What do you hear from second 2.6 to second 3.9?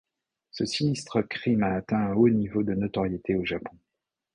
de notoriété au Japon.